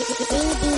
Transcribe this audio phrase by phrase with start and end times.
[0.00, 0.77] Thank you.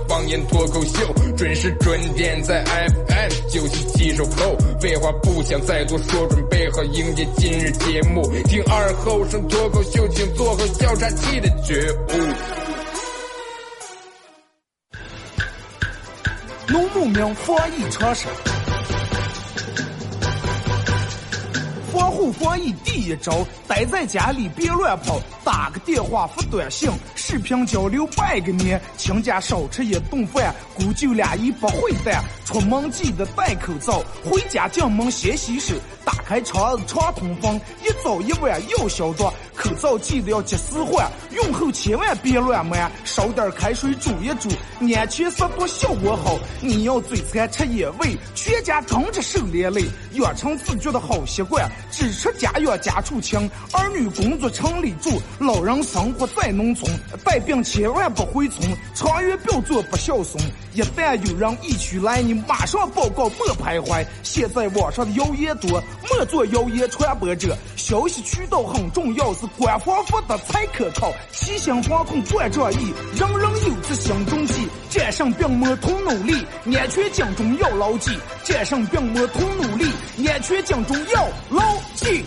[0.07, 8.21] 方言脱口秀，准时准点在 FM 九七七收后，废话不想再多说，准备好迎接今日节目。
[8.45, 12.17] 听二后生脱口秀，请做好笑岔气的觉悟。
[16.67, 18.27] 农牧民防疫常识。
[21.91, 26.89] 防护防疫第一招，待在家里别乱跑，打个电话发短信，
[27.31, 32.21] 视频交流拜个年，亲家少吃一顿饭，姑舅俩一不会淡。
[32.43, 35.73] 出门记得戴口罩，回家进门先洗手，
[36.03, 39.23] 打开窗子常通风，一早一晚要消毒。
[39.55, 44.49] 口罩记得要及时换，用后千万别乱摸，烧点开水煮一煮，
[44.81, 46.37] 安全消毒效果好。
[46.59, 49.85] 你要嘴馋吃野味，全家跟着受连累，
[50.15, 51.71] 养成自觉的好习惯。
[51.89, 56.91] 只吃家养家畜清，儿女工作城里住，老人生活在农村，
[57.23, 60.43] 带病千万不回村，长远不要做不孝顺。
[60.73, 64.05] 一旦有人疫区来，你马上报告，莫徘徊。
[64.23, 67.57] 现在网上的谣言多，莫做谣言传播者。
[67.75, 71.11] 消息渠道很重要，是官方发的才可靠。
[71.33, 74.67] 齐心防控万仗义，人人有责心中记。
[74.89, 76.33] 战胜病魔同努力，
[76.65, 78.11] 安全警钟要牢记。
[78.43, 79.85] 战胜病魔同努力，
[80.27, 81.61] 安全警钟要牢
[81.95, 82.23] 记。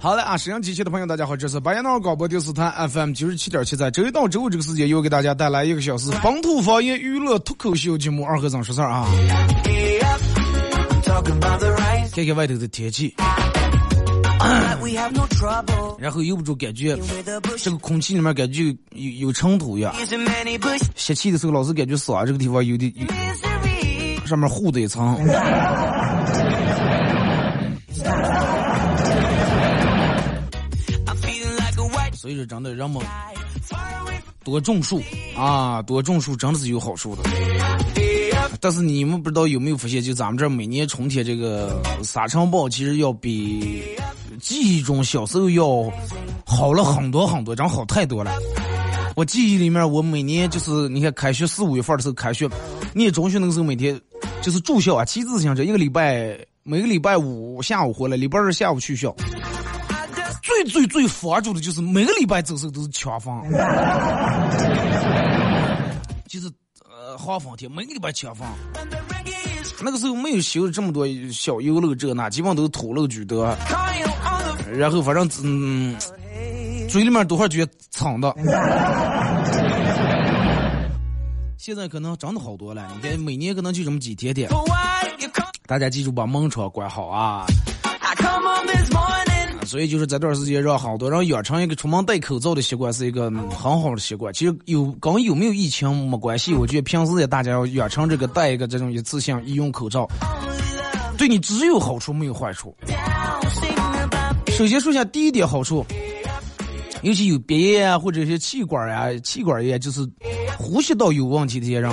[0.00, 9.08] 好的啊，沈阳机器的朋友，大家好，这是白彦淖尔广播电视台 FM 九十七点七，在周一到周五这个时间，又给大家带来一个小时本土方言娱乐脱口秀节目《二和尚说事儿》啊。
[12.14, 13.12] 看看外头的天气，
[15.98, 16.96] 然后又不住感觉
[17.58, 19.92] 这个空气里面感觉有有尘土呀。
[20.94, 22.92] 吸气的时候老是感觉嗓这个地方有点
[24.24, 25.18] 上面糊的一层。
[32.18, 33.00] 所以说，真的人们
[34.42, 35.00] 多种树
[35.36, 37.22] 啊，多种树真的是有好处的。
[38.60, 43.84] 但是你们不知道有没有发现，就咱们这每年春天这个沙尘暴，其实要比
[44.40, 45.88] 记忆中小时候要
[46.44, 48.32] 好了很多很多，真好太多了。
[49.14, 52.48] 我记忆里面，我每年就是你看开学四五月份的时候开学，
[52.94, 53.96] 念中学那个时候每天
[54.42, 59.14] 就是住校啊，骑自行车一个礼拜，每个礼拜五下午回来，礼拜二下午去校。
[60.48, 63.44] 最最最防住的就是每个礼拜走时候都是抢房，
[66.26, 66.50] 就是
[66.88, 68.48] 呃黄风天每个礼拜抢房。
[69.80, 73.46] 那个时候没有修这么多小优楼这那，基本都是土楼居多。
[74.72, 75.94] 然后反正嗯，
[76.88, 78.34] 嘴里面都会觉得藏的。
[81.56, 84.48] 现在可能真的好多了，你看每年可能就这么几天天。
[85.66, 87.46] 大家记住把门窗关好啊。
[89.68, 94.32] 所以就是这段时间，让好多人养成一个出门戴口罩的习惯，是一个很好的习惯。
[94.32, 100.08] 其实有跟有没有疫情没关系，我觉得平时也大家要养成这个戴一个这种一次性医用口罩，
[101.18, 102.74] 对你只有好处没有坏处。
[104.56, 105.84] 首先说一下第一点好处，
[107.02, 110.00] 尤其有鼻炎啊或者是气管啊、气管炎，就是
[110.56, 111.92] 呼吸道有问题的些人，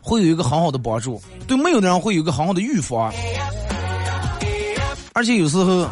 [0.00, 3.12] 会有一个很好的帮助；对没有的人会有一个很好的预防。
[5.12, 5.86] 而且有时候。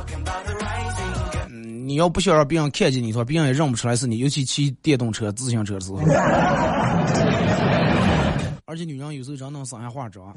[1.86, 4.18] 你要不想让别人看见你的话，别人也认不出来是你。
[4.18, 5.98] 尤其骑电动车、自行车的时候，
[8.66, 10.34] 而且女人有时候真能生下化妆。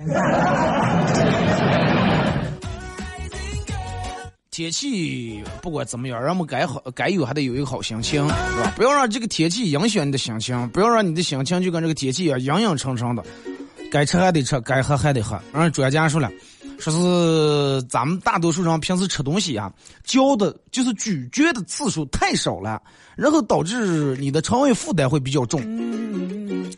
[4.51, 8.29] 天气不管怎么样，人们该好该有还得有一个好心情，是
[8.61, 8.71] 吧？
[8.75, 13.23] 不要让这个天气影响你的心情，不要让你的心情就跟这个天气一样阴阴沉沉的。
[13.91, 15.39] 该吃还得吃，该喝还得喝。
[15.51, 16.29] 让专家说了，
[16.79, 19.71] 说是咱们大多数人平时吃东西啊，
[20.03, 22.81] 嚼的就是咀嚼的次数太少了，
[23.15, 25.61] 然后导致你的肠胃负担会比较重。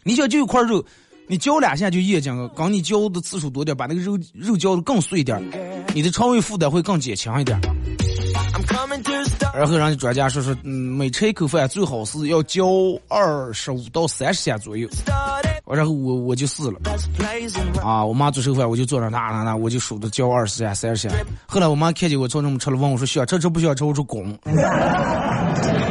[0.03, 0.83] 你想就一块肉，
[1.27, 5.39] 你嚼两下就咽进了，刚你嚼的次数多点，把那个肉肉嚼的更碎一点，
[5.93, 7.59] 你的肠胃负担会更减轻一点。
[9.53, 12.65] 然后人家专家说是，嗯，每吃一口饭最好是要嚼
[13.07, 14.87] 二十五到三十下左右。
[15.65, 16.77] 然后我我就试了，
[17.81, 21.15] 啊，我妈做剩饭我就坐那那那那，我就数着嚼二十下三十下。
[21.45, 24.37] 后来我妈看见我做那么吃了，问我说：“想吃吃不想吃？”我说：“滚。”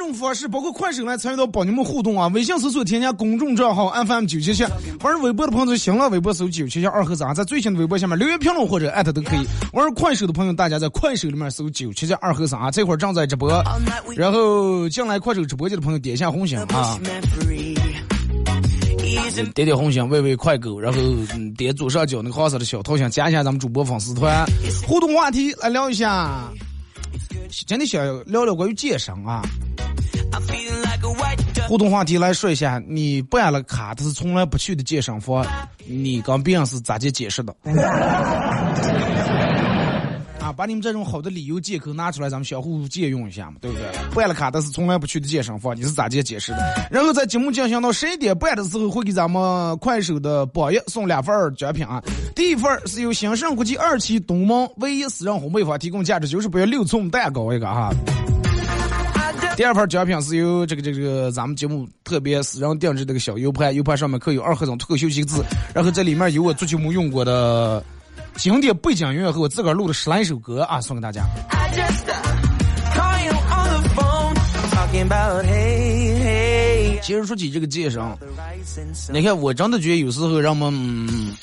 [0.00, 2.26] 微博两种方式，包括快手来参与到帮你们互动啊！
[2.28, 4.64] 微信搜索添加公众账号 FM 九七七，
[5.02, 9.40] 玩微博的朋友新浪微博搜九七七二和三，在最新的微博下面留言评论或者艾特都可以。
[9.72, 13.50] 玩快手的朋友，大家在快手里面搜九七七二和三啊，这会儿正在直播。
[14.16, 16.98] 然后进来快手直播间的朋友点一下红心啊，
[19.54, 20.98] 点点红心，喂喂快狗，然后
[21.56, 24.46] 点左上角那个黄色的小头像，加一下咱们主播粉丝团，
[24.86, 26.50] 互动话题来聊一下。
[27.50, 29.42] 今天想聊聊关于健身啊，
[31.68, 35.44] 互动话题来说一下，你办了卡，但是从来不去的健身房，
[35.84, 37.54] 你跟别人是咋去解释的？
[40.52, 43.86] 把你们这种好的理由借口拿出来，咱们相互借用一下嘛，对不对？
[44.14, 46.58] 办了卡，但是从来不去的健身房，你是咋介解释的？
[46.90, 52.02] 然后在节目进行到十一点半的时候，会给咱们快手的榜一送两份奖品啊。
[52.34, 57.90] 第一份是由兴盛国际二期东门唯一私人烘焙坊提供价值九十八元六寸蛋糕一个哈。
[59.56, 65.44] 第二份奖品是由这个这个咱们节目特别私人定制这个小 U 盘，U 盘上面刻有二和尚脱口秀几个字，
[65.74, 67.84] 然后这里面有我足球没用过的。
[68.36, 71.24] 经典背景音乐和我自个儿录的十来首歌啊，送给大家。
[77.02, 78.02] 其实说起这个健身，
[79.12, 81.34] 你看我真的觉得有时候让我们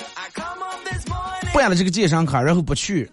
[1.53, 3.09] 办了这个健身卡，然后不去，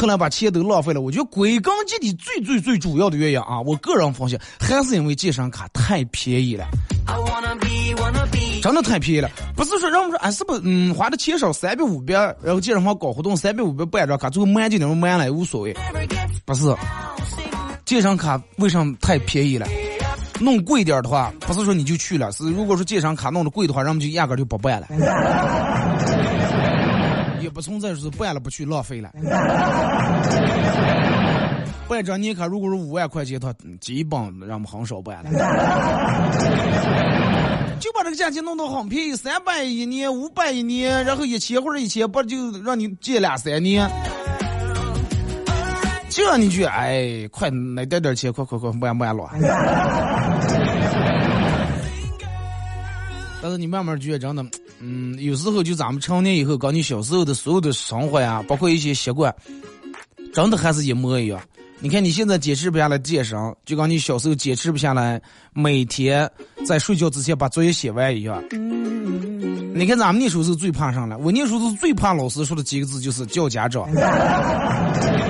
[0.00, 1.00] 后来把钱都浪费了。
[1.02, 6.66] 我觉得归根结底最最最主要的原因啊，我个人发现还是因为健身卡太便宜了。
[8.62, 15.76] 真的太便宜了，不是说让我们说俺是不是嗯花的钱少三百五百，然后健身房搞活动三百五百办张卡，最后满就那么满了也无所谓，
[16.44, 16.74] 不是，
[17.84, 19.66] 健身卡为什么太便宜了？
[20.38, 24.86] 弄贵点的话，不是说你就去了，是如果说健身卡弄的贵的话，人们就压根就不办了，
[27.40, 29.10] 也不存在说办了不去浪费了。
[31.88, 35.30] 办张年卡如果是五万块钱，他基本让我们很少办了。
[37.80, 43.90] 就把这个价钱弄得很便宜，三百一年，五百一年，然后一千或者一千八就让你借两三年，
[46.10, 49.30] 这样你去哎，快来点点钱，快快快，慢慢了。
[53.42, 54.44] 但是你慢慢觉得真的，
[54.80, 59.34] 嗯，有时候就咱们成年以后，跟你小时候的所有的生活呀，包括一些习惯，
[60.32, 61.40] 真的还是一模一样。
[61.82, 65.20] 你看你现在坚持不下来健身，就跟你小时候坚持不下来
[65.54, 66.30] 每天
[66.66, 68.42] 在睡觉之前把作业写完一样。
[69.72, 73.88] 你看咱们那时候是最怕上了，我那时候是最怕老师说的几个字就是叫家长。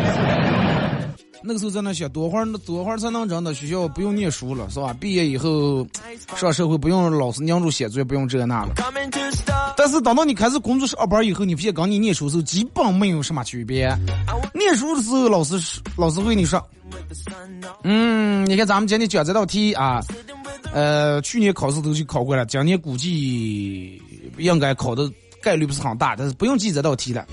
[1.43, 4.95] 那个时候在那想多会儿多会儿才能真的学校不用念书了，是吧？
[5.01, 5.87] 毕业以后
[6.37, 8.75] 上社会不用老师盯住写作业，不用这那了。
[9.77, 13.89] 但是等到你开始工作上班以后，你发现跟你念书时候基本没有什么区别。
[14.53, 15.59] 念书的时候，老师
[15.97, 16.63] 老师会你说，
[17.85, 20.01] 嗯，你看咱们今天讲这道题啊，
[20.75, 24.01] 呃，去年考试都去考过了，今年估计
[24.37, 25.11] 应该考的
[25.43, 27.27] 概率不是很大，但是不用记这道题了。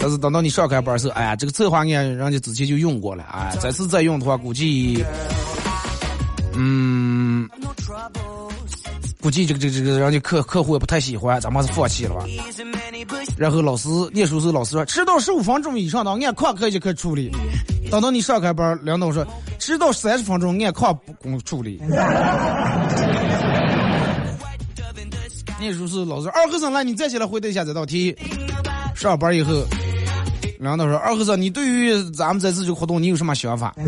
[0.00, 5.04] 但是等到你上开班时候，哎呀，这个策划案人家之前就用过了，哎，这次再用的话，估计，
[6.54, 7.48] 嗯。
[9.22, 12.24] 估计这个这个这个人家客客户也不太喜欢，咱们还是放弃了吧。
[13.36, 17.30] 然后老师念书时候，老师说迟到十五分钟以上的按旷课就可以处理。
[17.90, 19.26] 等到你上开班，领导说
[19.58, 21.78] 迟到三十分钟按旷不公处理。
[25.60, 28.16] 念书时老师二和尚来，你站起来回答一下这道题。
[28.94, 29.52] 上班以后，
[30.60, 33.74] 领导说二和尚，你对于咱们这次这个活动你有什么想法？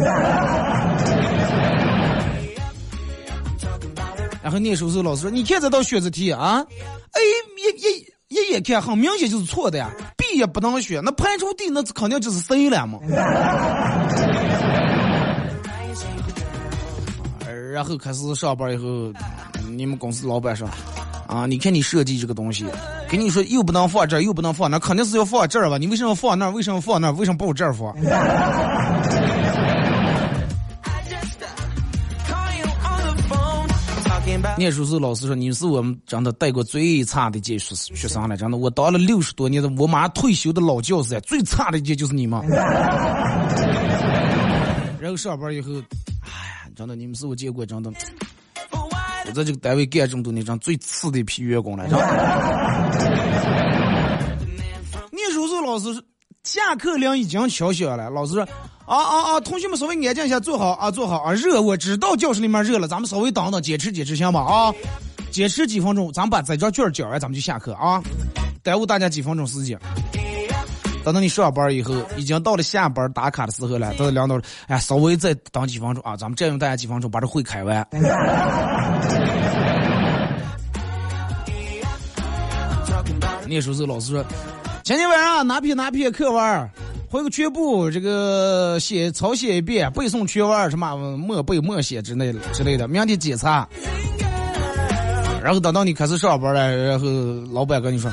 [4.42, 6.64] 然后念书时候是，老师说：“你看这道选择题啊
[7.12, 7.20] ，A
[7.58, 12.98] 一一一眼看很明显就是错的呀，B 也不能选，那排除 D 那肯定就是 C 了嘛。
[17.72, 19.12] ”然后开始上班以后，
[19.70, 20.66] 你们公司老板说
[21.32, 22.64] ：“啊，你看你设计这个东西，
[23.08, 25.78] 跟你说又不能放这儿，又不能放那，肯定是要放这儿吧？
[25.78, 26.50] 你为什么放那儿？
[26.50, 27.12] 为什么放那儿？
[27.12, 27.94] 为什么不往这儿放？”
[34.56, 42.40] 念书时老师说你是我们真的带过最差的一届学学生了，真的，我当了六十多年的，我马上退休的老教师，最差的一届就是你们。
[44.98, 45.70] 然后上班以后，
[46.22, 46.30] 哎
[46.64, 47.92] 呀，真的，你们是我见过真的，
[49.26, 51.86] 我在这个单位干这么多年，真最次的一批员工了。
[55.10, 56.04] 念书时老师
[56.42, 58.46] 下课铃已经敲响了，老师说。
[58.84, 59.40] 啊啊啊！
[59.40, 61.32] 同学们稍微安静一下，坐好啊，坐好啊！
[61.32, 64.40] 热，我知道教室里面热了，咱们稍微等等，坚持坚持，行吧？
[64.40, 64.74] 啊，
[65.30, 68.02] 坚持几分钟，咱们把这张卷交完，咱们就下课啊！
[68.62, 69.78] 耽误大家几分钟时间。
[71.04, 73.92] 等到你上班以后，已经到了下班打卡的时候了。
[73.94, 77.86] 到领导说：“哎，稍微再等几分钟啊，咱们占用大家几分钟，把这会开完。”
[83.46, 84.24] 念书时老师说
[84.84, 86.70] ：“前天晚上哪篇哪篇课文？”
[87.10, 92.88] 回个全部这个写抄写一遍，背诵全文什么默背默写之类的之类的。
[92.88, 93.68] 明天检查，
[95.42, 97.06] 然后等到你开始上班了，然后
[97.52, 98.10] 老板跟你说，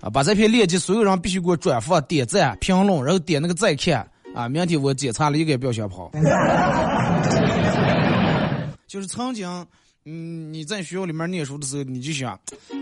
[0.00, 4.08] 啊，把这篇链接所有人必须给我转发、点赞、评论，然后点那个再看。
[4.34, 6.10] 啊，明天我检查了一个不要想跑。
[8.86, 9.66] 就是曾经。
[10.10, 12.38] 嗯，你在学校里面念书的时候，你就想，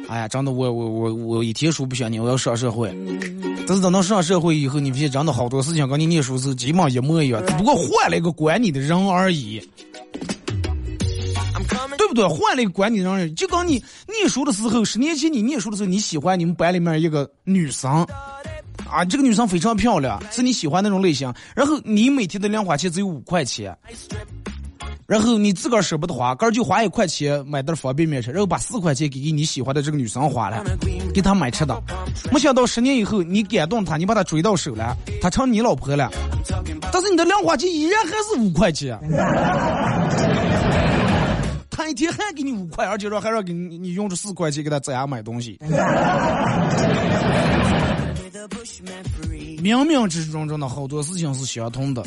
[0.09, 2.97] 哎呀，真的，我我我我一天书不想念，我要上社会。
[3.67, 9.61] 但是等到上社会以后，你发现真的好多事情跟你念书时基本一模一样，只不过换了一个管你的人而已，
[12.17, 12.27] 对？
[12.27, 13.35] 换了一个管你的人。
[13.35, 18.05] 就跟你念书的时候，十年前你念书的时候，你喜欢你们班里面一个女生，
[18.91, 21.33] 啊，这个女生非常漂亮，是你喜欢那种类型。
[21.55, 23.77] 然后你每天的零花钱只有五块钱。
[25.07, 30.65] 然后你自个儿舍不得花，个儿就花一块钱买袋方便面吃，然后把四块钱给给你喜欢的这个女生花了，
[31.15, 31.81] 给她买吃的。
[32.33, 36.11] 没想到十年以后，你感动她，你把她追到手了，她成你老婆了。
[36.93, 38.99] 但是你的零花钱依然还是五块钱。
[41.87, 45.57] 她一天还给你五块，而且说还让给你你用这四块钱给他在家买东西。
[49.63, 52.03] 冥冥之中，真的好多事情是相通的。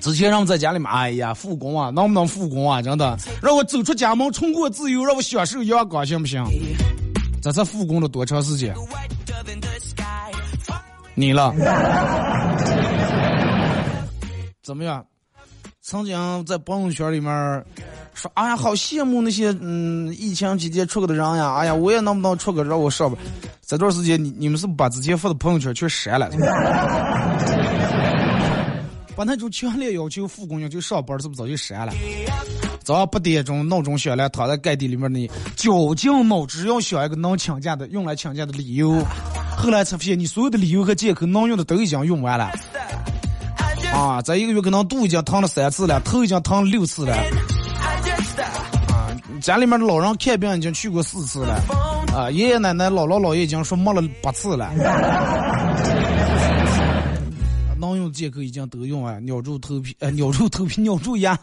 [0.00, 2.80] 之前让我在家里面，哎呀，复工啊，能不能复工啊？
[2.80, 6.42] 真的，让我走出家门，重获自由，让我享受阳光，行不行？
[7.42, 8.74] 这才复工了多长时间？
[11.14, 11.52] 你了？
[14.62, 15.04] 怎么样？
[15.88, 17.30] 曾经在朋友圈里面
[18.12, 21.54] 说，哎呀，好羡慕那些嗯疫情期间出国的人呀！
[21.54, 23.16] 哎呀，我也能不能出个让我上班？
[23.64, 26.28] 这段时间你你们是不把之前发的朋友圈全删了？
[29.14, 31.92] 把那种强烈要求复工要求上班是不是早就删了？
[32.82, 39.00] 早上八点钟闹钟响了，躺在盖地里面的你绞尽脑汁要想一个能请假的、用来请假的理由。
[39.56, 42.50] 后来才发现，你所有的理由和借口能用的都已经用完了。
[43.96, 47.16] 啊，这一个月可能肚已经疼了三次了，头已经疼了六次了。
[47.16, 49.08] 啊，
[49.40, 51.62] 家里面的老人看病已经去过四次了。
[52.14, 54.70] 啊，爷爷奶奶、姥姥姥爷已经说没了八次了。
[57.78, 61.38] 能用借口已经都用啊，咬住头皮，呃，咬住头皮，咬住牙，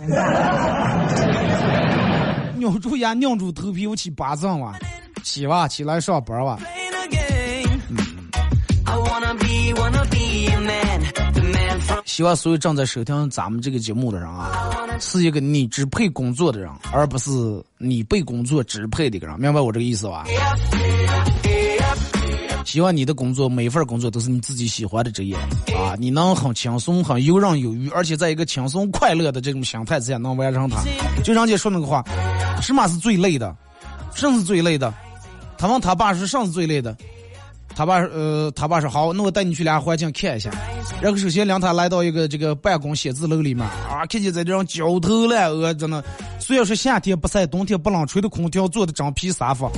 [2.60, 4.74] 咬住牙，拧住头皮，我去拔针哇，
[5.24, 6.60] 起吧，起来上班哇。
[12.05, 14.51] 希望所有正在收听咱们这个节目的人啊，
[14.99, 17.31] 是一个你支配工作的人，而不是
[17.77, 20.25] 你被工作支配的一个人，明白我这个意思吧？
[22.65, 25.35] 希望你的工作每一份工作都是你自己喜欢的职业
[25.75, 25.93] 啊！
[25.99, 30.81] 你能很轻松、很游刃有余，而且在一个轻松快乐的这种心态之下能完成它。
[31.23, 32.03] 就人家说那个话，
[32.61, 33.55] 什么是最累的？
[34.15, 34.93] 什么是最累的？
[35.57, 36.95] 他问他爸是什么是最累的？
[37.75, 40.51] 他爸呃，他爸说好，那我带你去俩环境看一下。
[41.01, 46.03] 然后首先领他来到一个这个办公写字楼里面啊，看见在这种焦头烂额，真的，
[46.39, 49.70] 虽然说夏天不晒，冬天不冷，吹的空调，坐的真皮沙发。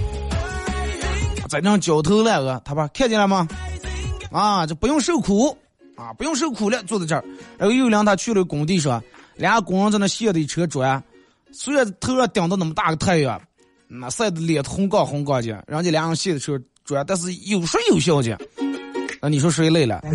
[1.48, 3.48] 在那焦头烂额，他爸看见了吗？
[4.32, 5.56] 啊，这不用受苦，
[5.96, 7.24] 啊，不用受苦了，坐在这儿。
[7.58, 9.02] 然后又领他去了工地上，
[9.36, 11.02] 俩工人在那卸的车砖，
[11.54, 13.40] 虽然头上顶着那么大个太阳，
[13.88, 18.38] 那晒的脸红杠红杠的，人家俩人卸的时候车砖，但是有说有笑的。
[19.22, 20.02] 那你说谁累了？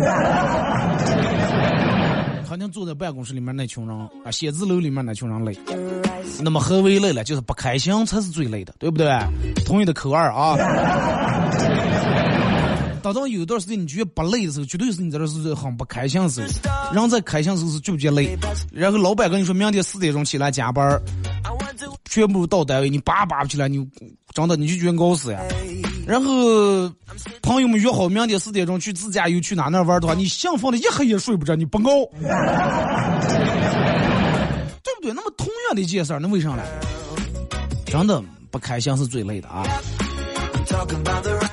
[2.47, 5.57] 肯定坐在办公室里面那群人啊，写字楼里面那群人累。
[6.41, 7.23] 那么何为累了？
[7.23, 9.09] 就是不开心才是最累的，对不对？
[9.65, 10.57] 同意的扣二啊。
[13.01, 16.47] 当到有段时间你觉得不累的时候，绝对是你在这是很不开心的时候。
[16.93, 18.37] 人在开心的时候是觉不觉累？
[18.71, 21.01] 然后老板跟你说明天四点钟起来加班，
[22.05, 23.79] 全部到单位，你叭叭不起来，你
[24.33, 25.39] 真的你就觉得熬死呀。
[26.07, 26.91] 然后
[27.41, 32.05] 朋友们约好明天四点钟去自驾游去哪哪玩的话，你兴奋的一黑夜睡不着，你不熬，
[34.83, 35.13] 对不对？
[35.13, 36.63] 那么同样的一件事儿，那为啥呢？
[37.85, 39.63] 真的不开心是最累的啊！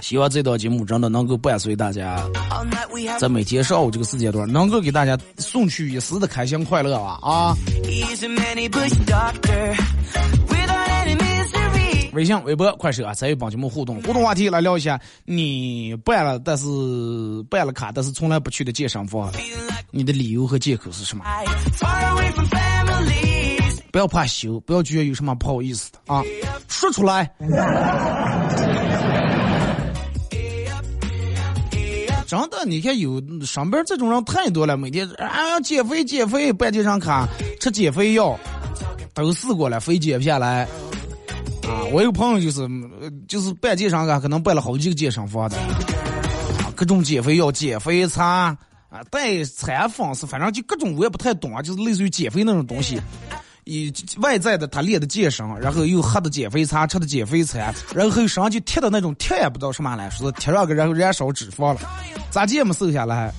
[0.01, 2.23] 希望这档节目真的能够伴随大家，
[3.19, 7.55] 在每天上午这个时间段，能够给大家送去一丝的开心快乐吧啊！
[12.12, 16.67] 微信、微博、快手啊，参与帮节目互动，互动话题来聊一下，你办了但是
[17.50, 19.33] 办了卡，但是从来不去的健身房，
[19.91, 21.25] 你的理由和借口是什么？
[23.91, 26.23] 不要怕羞，不要觉得有什么不好意思的啊，
[26.69, 27.31] 说出来。
[32.27, 37.27] 真的，你看有上边这种人太多了，每天啊减肥减肥办健身卡，
[37.61, 38.38] 吃减肥药，
[39.15, 40.69] 都试过了，肥减不下来。
[41.69, 42.69] 啊，我有朋友就是
[43.29, 48.57] 就是办健身卡，可能办了好几个健身房的，啊，各种减肥药、减肥餐啊，
[49.11, 53.01] 代餐方式，反正就各种我也不太懂啊，就是类似于减肥那种东西。
[53.65, 61.81] 以外在的他练的健身，然后又喝的减肥餐，吃的减肥餐，然后身上就贴的那种贴也不知道什么来，说是贴上个然后燃烧脂肪了，
[62.31, 63.31] 咋也没瘦下来。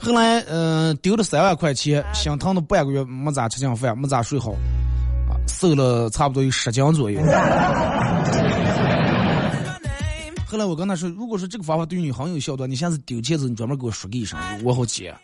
[0.00, 4.54] 后来嗯丢了三万块钱，心疼的半个月没咋吃进饭，没咋睡好，
[5.46, 7.20] 瘦了差不多有十斤左右。
[10.46, 15.14] 后来我跟他说，如果说这个方法对你很有效的，你下次丢戒指你专门给我说个一声，我好接。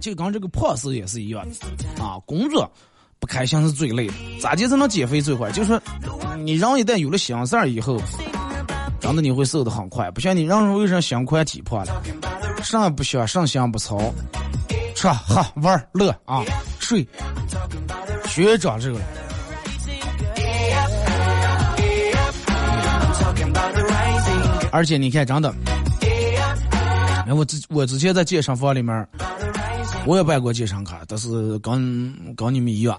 [0.00, 1.54] 就刚这个胖事也是一样的
[2.02, 2.68] 啊，工作
[3.20, 5.52] 不开心是最累的，咋就才能减肥最快？
[5.52, 5.80] 就是说，
[6.42, 7.96] 你人一旦有了心事儿以后，
[8.98, 10.10] 真的你会瘦的很快。
[10.10, 12.02] 不像你人为啥心宽体胖了，
[12.62, 13.98] 上不想，上心不操，
[15.04, 16.42] 吃喝玩乐啊，
[16.80, 17.06] 睡，
[18.26, 18.98] 学长这个。
[24.72, 25.54] 而且你看，真的，
[27.26, 29.06] 哎，我之我之前在健身房里面。
[30.06, 32.98] 我也办过健身卡，但是跟跟你们一样，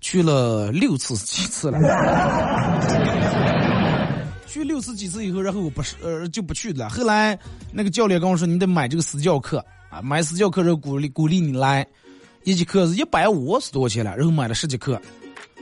[0.00, 1.78] 去了六次几次了。
[4.46, 6.88] 去六次几次以后，然后我不是呃就不去了。
[6.88, 7.38] 后来
[7.72, 9.64] 那个教练跟我说，你得买这个私教课
[10.02, 11.86] 买私教课然后鼓励鼓励你来，
[12.44, 15.00] 一节课是一百五十多钱了，然后买了十节课。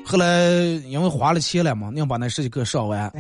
[0.05, 0.51] 后来
[0.87, 3.11] 因为花了钱了嘛，硬把那十节课上完。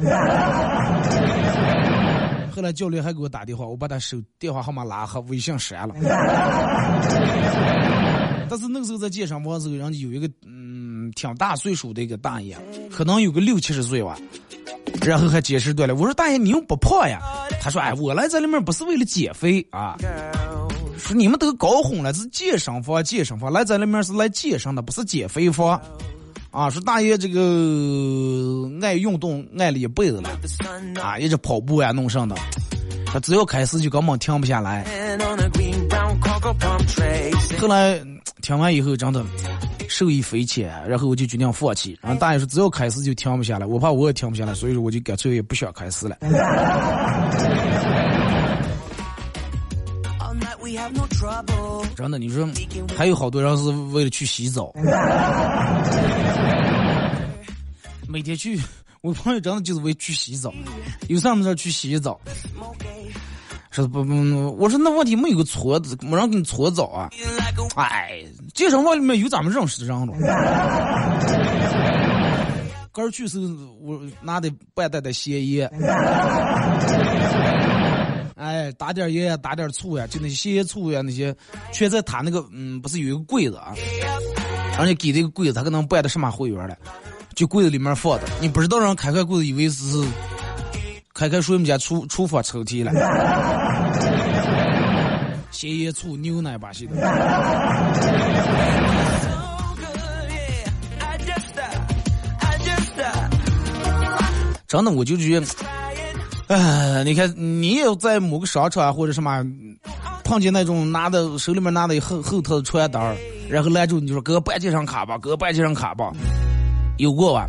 [2.55, 5.94] 后来教练还给我打电话，我把他手电话号码拉黑，微信删了。
[8.48, 12.57] 但是那个时候在健身房时候，人家有一个嗯挺大岁数的一个大爷，
[12.92, 14.16] 可能有个六七十岁吧，
[15.03, 15.94] 然后还解释对了。
[15.94, 17.18] 我说大爷你又不胖呀？
[17.61, 19.96] 他说哎我来这里面不是为了减肥啊，
[21.04, 25.78] 说你们都搞混了，是健身房健身房来这里面是来健身的，不是减肥房。
[26.50, 30.30] 啊，说大爷这个爱运动爱了一辈子了，
[31.02, 32.34] 啊，一直跑步呀弄上的，
[33.04, 34.84] 他只要开始就根本停不下来。
[37.58, 38.00] 后来
[38.40, 39.22] 听完以后真的
[39.88, 41.98] 受益匪浅，然后我就决定放弃。
[42.00, 46.16] 然后大爷说只要开始就停不下来，我怕我也停不下来，所以说我就干脆也不想开始了。
[51.96, 52.46] 真的，你说
[52.96, 54.72] 还有好多人是为了去洗澡。
[58.08, 58.60] 每天去，
[59.00, 60.52] 我朋友真的就是为去洗澡，
[61.08, 62.20] 有啥没事去洗洗澡。
[63.70, 64.12] 说不不，
[64.56, 67.10] 我说那问题没有个搓子，没人给你搓澡啊？
[67.74, 68.22] 哎，
[68.54, 70.14] 健身房里面有咱们认识的人了。
[72.92, 73.40] 刚去时
[73.80, 75.68] 我拿的半袋的咸盐，
[78.34, 81.34] 哎，打点盐，打点醋呀，就那些咸醋呀那些，
[81.72, 83.72] 全在他那个嗯，不是有一个柜子啊？
[84.78, 86.76] 而且给这个柜子，他可能办的什么会员了？
[87.34, 90.04] 就柜子里面放的，你不知道让开开柜子，以为是
[91.12, 92.90] 开开水我们家厨厨房抽屉了。
[95.52, 96.94] 咸盐醋牛奶把戏的。
[104.66, 105.46] 真的，我就觉得，
[106.48, 109.44] 哎，你看，你也在某个商场或者什么，
[110.24, 113.16] 碰见那种拿的手里面拿的厚厚特的传单，
[113.48, 116.12] 然后拦住你就说：“哥办健身卡吧，哥办健身卡吧。”
[116.98, 117.48] 有过吧？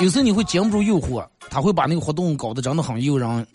[0.00, 3.46] 有时候你会经不住诱惑，他会把那个活动搞得真的很诱人，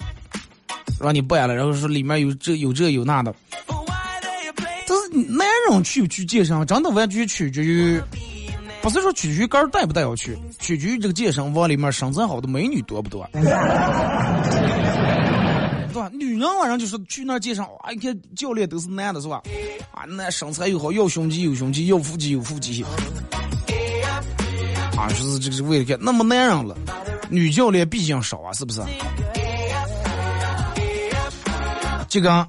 [0.99, 3.33] 让你办了，然后说里面有这有这有那的。
[3.67, 8.01] 但是男人去不去健身，真的完全取决于，
[8.81, 13.43] 不是说取决于个人带不带要去，取决于这个健身房里面身材好的美女多不多， 对
[15.93, 16.09] 吧？
[16.13, 19.41] 女人晚上就是去那健身，哇，一看教练都是男的，是吧？
[19.91, 22.85] 啊，那身材又好，要胸肌有胸肌，要腹肌有腹肌。
[24.95, 26.77] 啊，就是这个是为了看那么男人了，
[27.29, 28.81] 女教练毕竟少啊，是不是？
[32.09, 32.45] 这个，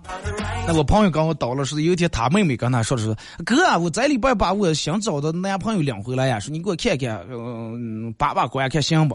[0.66, 9.14] 那我朋友跟我叨了，说有一天他妹妹跟他说的是：“哥，我这礼拜把我新找的男朋友领回来呀，说你给我看看，嗯，把把关看行不？”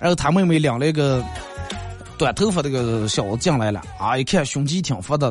[0.00, 1.22] 然后他妹妹领了一个
[2.16, 5.30] 短头发那个小子进来了，啊，一看胸肌挺发达，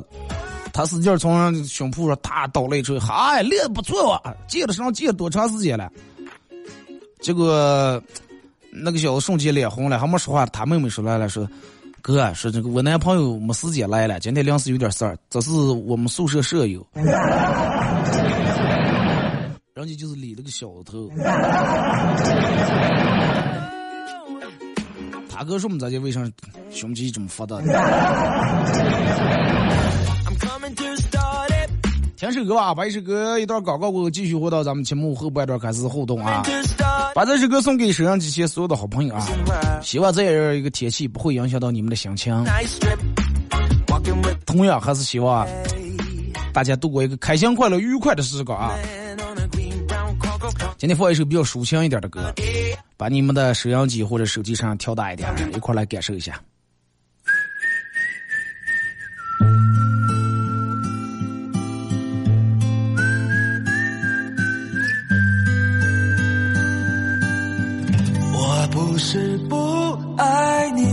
[0.71, 5.91] 他使劲从胸脯上大倒了一锤，嗨，练的不错啊，借了上借多长时间了？
[7.19, 7.99] 结果
[8.71, 11.49] 那个小子瞬间脸红了，还没说话，他妹妹说来了，说。
[12.01, 15.17] 哥说：“这个我男朋友没时间来了，今天临时有点事儿。
[15.29, 16.85] 这是我们宿舍舍友，
[19.73, 21.09] 人家就是理了个小头。
[25.29, 26.21] 他哥说我们这些为啥
[26.69, 27.57] 胸肌这么发达？
[32.19, 36.43] 听首歌啊，把一首歌一段广告过后，继续回到咱们节目后半段开始互动啊！
[37.15, 39.25] 把这首歌送给收音机前所有的好朋友啊！
[39.81, 42.35] 希望这样一个天气不会影响到你们的心情。
[44.45, 45.47] 同样，还是希望
[46.51, 48.75] 大家度过一个开心、快乐、愉快的时光啊！
[50.77, 52.33] 今天放一首比较抒情一点的歌，
[52.97, 56.37] 把你们的收音机或者手机上调大一点，一块来感受一下。
[69.01, 69.55] 是不
[70.17, 70.83] 爱你，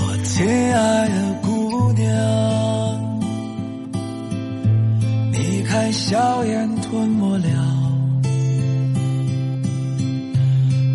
[0.00, 2.08] 我亲爱的姑娘，
[5.30, 7.48] 你看硝烟吞没了。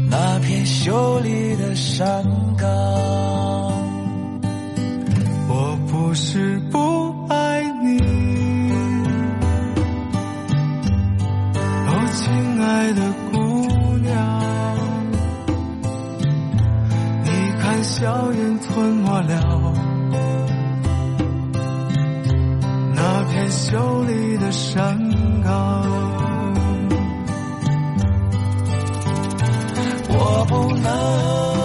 [0.10, 2.24] 那片秀丽的山
[2.58, 2.68] 岗，
[5.48, 8.00] 我不是不爱你，
[12.60, 13.30] 哦，亲爱的。
[17.82, 19.74] 硝烟吞没了
[22.94, 24.98] 那片秀丽的山
[25.44, 25.86] 岗，
[30.10, 31.59] 我不能，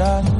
[0.00, 0.39] sunshine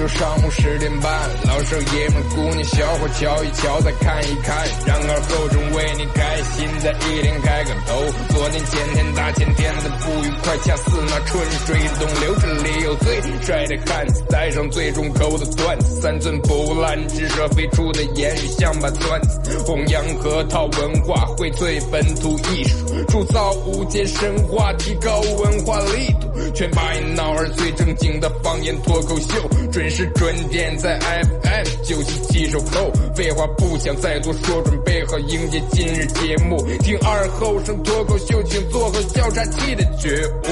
[0.00, 1.12] 到了每周上午十点半，
[1.44, 8.00] 老少爷们姑娘小伙瞧一瞧再看一看，然而后中为你开，新的一天开个头。
[8.30, 19.20] 昨天前天大前天的不愉快，恰似那春水东流，这里有最帅的汉子，带上最重口的段子，三寸不烂之舌飞出的言语像把钻。
[19.22, 32.90] 子，弘扬河套文化，荟萃本土艺术，铸造无间神话，提高文化力度，全把一闹儿最正经的方言脱口秀，准时准点在 FM 九七七收口。
[33.14, 40.48] 废话不想再多说，准备好迎接今日节目，听二后生脱口秀，请做好笑岔气的觉悟。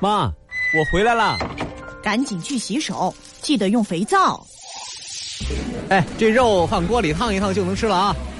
[0.00, 1.38] 妈，我回来了！
[2.02, 4.44] 赶紧去洗手，记得用肥皂。
[5.88, 8.16] 哎，这肉放锅里烫一烫就能吃了啊！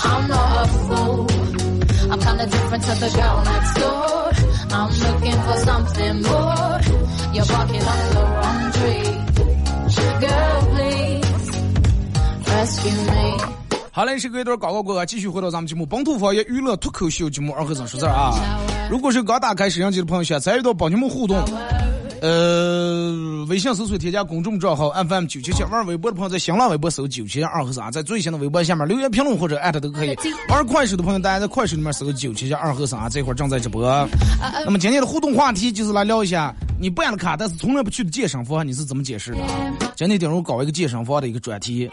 [0.00, 1.26] I'm not a fool.
[2.10, 4.32] I'm kinda different to the girl next door.
[4.70, 6.80] I'm looking for something more.
[7.32, 9.04] You're barking up the wrong tree.
[10.20, 11.26] Girl, please
[12.46, 13.38] rescue me.
[13.90, 18.32] 好嘞，是隔一段广告过后，继续回到咱们节目《本土方言娱乐脱口秀》节目二和尚说事儿啊。
[18.88, 21.36] 如果是刚打开摄像机的朋友，想参与到帮节目互动，
[22.20, 30.16] 呃，微信搜索添加公众账号 FM 九七七，玩微博的朋友在新浪微博搜九七二和三，在最新的微博下面留言评论或者艾特都可以。
[30.48, 33.88] 玩快手的朋友，大家在快手里面搜九七七二和三啊，这会儿正在直播。
[34.64, 39.38] 那么今天的互动话题就是来聊一下，你办了卡但是从来不去的健身房，你是怎么解释的？
[39.94, 41.88] 今天顶我搞一个健身房的一个专题。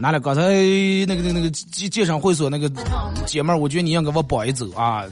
[0.00, 0.42] 拿了刚才
[1.06, 2.70] 那个那个那个健健身会所那个
[3.26, 5.04] 姐妹儿，我觉得你要给我保一走啊！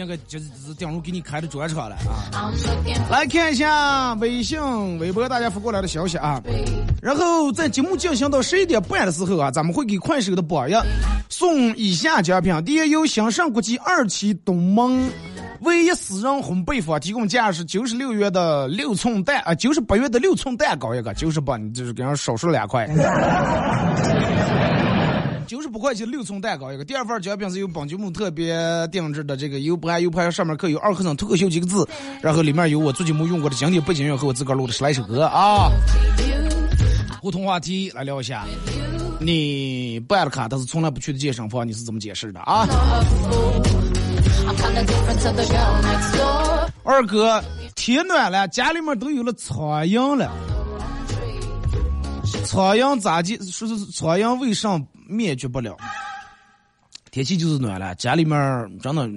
[0.00, 1.94] 今天应该就是顶路给你开的专车了
[2.32, 2.50] 啊！
[3.10, 4.58] 来看一下微信、
[4.98, 6.42] 微博大家发过来的消息啊。
[7.02, 10.74] 然后在节目进行到十一点半的时候啊，咱们会给快手的榜一
[11.28, 15.10] 送以下奖品：第一，由兴盛国际二期东门
[15.60, 22.88] 唯一私人烘焙坊提供价是九十六元的六寸蛋啊，九十八元的六寸蛋糕一个，九十八你就是给人少说两块。
[25.50, 26.84] 九十八块钱六寸蛋糕一个。
[26.84, 28.56] 第二份奖品是由本节目特别
[28.92, 31.84] 定制的这个 U 盘 U 盘上面刻有二和尚脱口秀几个字，
[32.22, 35.68] 然后里面有我最近没用过的经典背景音乐和我自个儿录的十来首歌啊。
[37.20, 38.46] 互动话题来聊一下，
[39.18, 42.64] 你办了卡但是从来不去的健身房，你是怎么解释的啊？
[46.84, 47.42] 二哥，
[47.74, 50.30] 天暖了，家里面都有了苍蝇了。
[52.44, 53.36] 苍蝇咋地？
[53.50, 55.76] 说是苍蝇为啥灭绝不了？
[57.10, 58.38] 天气就是暖了，家里面
[58.80, 59.08] 真的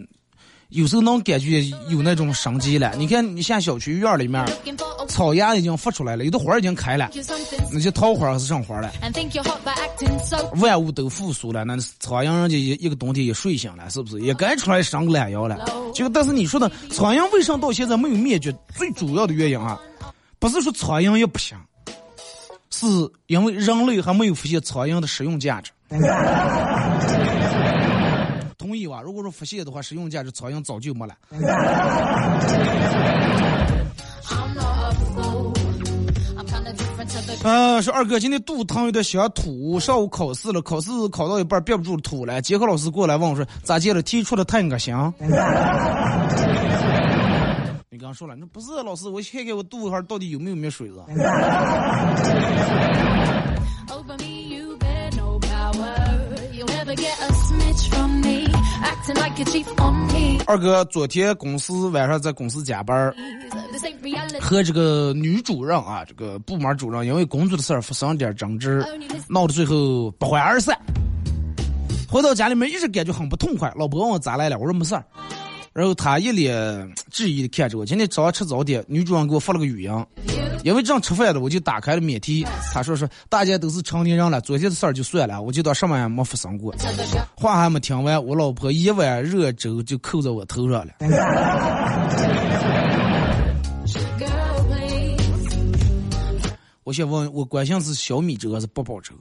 [0.69, 2.95] 有时候能感觉有那种生机了。
[2.97, 4.43] 你看，你像小区院里面，
[5.07, 7.11] 草芽已经发出来了，有的花已经开了，
[7.71, 8.91] 那些桃花还是上花了，
[10.59, 11.63] 万物都复苏了。
[11.63, 14.19] 那苍蝇人家一一个冬天也睡醒了，是不是？
[14.21, 15.63] 也该出来生个懒腰了。
[15.93, 18.51] 这个，但是你说的苍蝇为啥到现在没有灭绝？
[18.75, 19.79] 最主要的原因啊，
[20.39, 21.55] 不是说苍蝇也不行。
[22.71, 22.87] 是
[23.27, 25.71] 因为人类还没有发现苍蝇的实用价值，
[28.57, 29.01] 同意吧？
[29.01, 31.13] 如果说腹泻的话，食用价值苍蝇早就没了。
[37.43, 42.41] 呃，说二哥今天肚疼有点想吐，上午考试了，考试考到一半憋不住吐了。
[42.41, 44.01] 监考老师过来问我说：“咋接了？
[44.01, 44.95] 题出的太恶心。”
[47.89, 51.03] 你刚说了，那不是老师，我看看我肚子上到底有没有没水子。
[60.45, 63.13] 二哥，昨天公司晚上在公司加班，
[64.39, 68.85] 和这个女主任啊，这个部门主任因为工作的事儿发生点争执，
[69.29, 70.77] 闹得最后不欢而散。
[72.09, 73.73] 回到家里面一直感觉很不痛快。
[73.75, 75.03] 老婆问我咋来了，我说没事儿。
[75.73, 77.85] 然后他一脸质疑的看着我。
[77.85, 80.05] 今天早上吃早点，女主任给我发了个语音，
[80.63, 82.45] 因为正吃饭的，我就打开了免提。
[82.71, 86.73] 他说是大家都是成年人了，昨天的事儿就算了，我就当什么也没发生过。
[87.35, 90.93] 话还没听完，我老婆一碗热粥就扣在我头上了。
[96.85, 99.13] 我想问，我关心是小米粥还是八宝粥，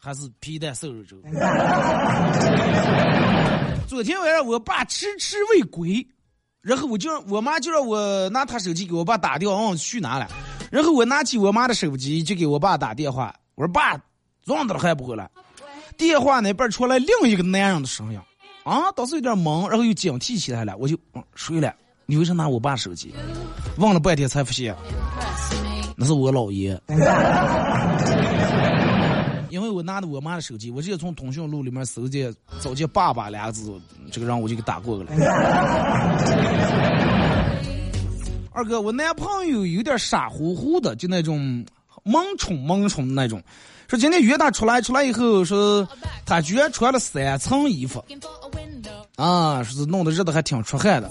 [0.00, 1.16] 还是皮蛋瘦肉粥？
[3.86, 6.06] 昨天晚上我爸迟迟未归，
[6.64, 10.26] 然后我就让我妈就让我拿她手机给我爸打电话，问我去哪了。
[10.70, 13.96] 然后我拿起我妈的手机就给我爸打电话，我说爸，
[14.44, 15.30] 撞到了还不回来？
[15.96, 18.18] 电话那边传来另一个男人的声音，
[18.64, 21.72] 啊，当时有点懵，然后又警惕起来了，我就嗯睡了。
[22.06, 23.14] 你为啥拿我爸手机？
[23.78, 24.74] 问了半天才发现，
[25.96, 26.80] 那是我姥爷。
[29.54, 33.72] 因为我拿的我妈的手机，我直接从通讯录里面搜见找见“爸爸”两个字，
[34.10, 35.12] 这个让我就给打过去了。
[38.50, 41.64] 二哥，我男朋友有点傻乎乎的，就那种
[42.02, 43.40] 萌宠萌宠的那种。
[43.86, 45.86] 说今天约他出来，出来以后说
[46.26, 48.04] 他居然穿了三层衣服。
[49.14, 51.08] 啊，说是弄得热的还挺出汗的，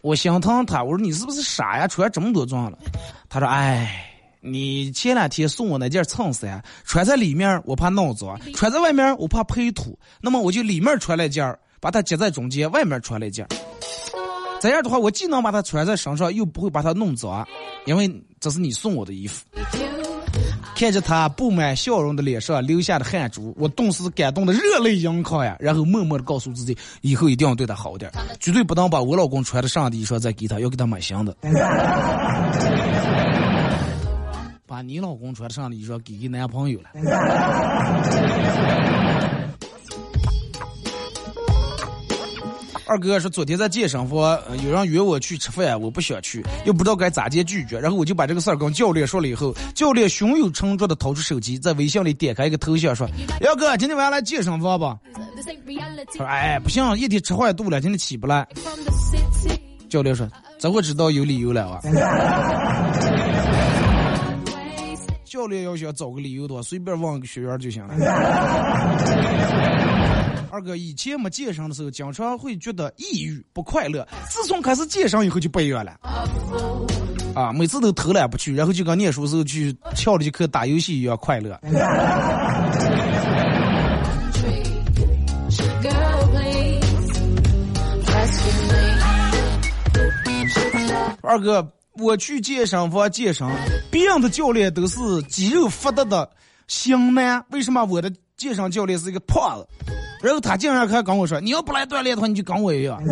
[0.00, 0.84] 我心疼他。
[0.84, 1.88] 我说你是不是傻呀？
[1.88, 2.78] 穿这么多装了？
[3.28, 4.13] 他说：“哎，
[4.44, 9.98] 你前两天送我那件衬衫，穿在里面我怕弄脏，穿在外面我怕配土。
[10.20, 13.46] 那么我就里面穿了件，把它夹在中间，外面穿了件。
[14.60, 17.46] 这样的话，我既能把它穿在身上，又不会把它弄脏，
[17.86, 19.44] 因为这是你送我的衣服。”
[20.76, 25.56] 看着他布满笑容的脸上流下的汗珠，我顿时感动的热泪盈眶呀！
[25.60, 31.36] 然后默默的告诉自己，以后一定要对他好点，绝对不能把我老公穿的上的衣裳再给他，要给他买新的。
[34.66, 36.90] 把你老公穿上的衣裳给给男朋友了。
[42.86, 47.80] 二哥说：“昨天在健身房，有人约我去吃饭，我不想去，又不知道该咋接拒绝。
[47.80, 49.26] 然后我就把这个事儿跟教练说了。
[49.26, 53.08] 以后教练胸有成竹的掏出手机，在微信里点开一个头像，说
[53.40, 55.16] ：‘幺哥，今天晚上来健身房吧。’他
[56.18, 58.46] 说：‘哎，不行，一天吃坏肚了，今天起不来。’
[59.88, 60.28] 教练说
[60.60, 61.80] ：‘这我知道有理由了啊。’
[65.34, 67.94] 教练要想找个理由的话，随便问个学员就行了。
[70.48, 74.06] ”二哥以前没健身的时候，经常会觉得抑郁不快乐。
[74.30, 75.98] 自从开始健身以后，就不一样了。
[77.34, 81.58] 啊，每次都偷懒不去，然后就跟念书时候去翘了节课打游戏一样快乐。
[91.22, 93.46] 二哥，我去健身房健身，
[93.90, 96.28] 别人的教练都是肌肉发达的
[96.66, 99.66] 型男，为什么我的健身教练是一个胖子？
[100.20, 103.00] 然后他竟然还跟我说：“你要不来锻炼的话，你就跟我一样。”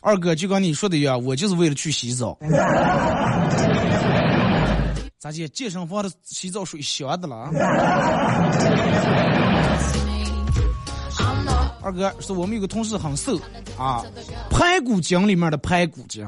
[0.00, 2.36] 二哥就跟你说的一样，我就是为了去洗澡。
[5.18, 7.50] 咋姐，健身房的洗澡水香的了？
[11.84, 13.38] 二哥是我们有个同事很瘦
[13.78, 14.02] 啊，
[14.48, 16.26] 排骨精里面的排骨精，